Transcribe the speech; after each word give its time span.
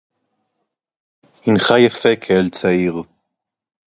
הנך 1.45 1.71
יפה 1.85 2.15
כאל 2.21 2.49
צעיר! 2.49 2.93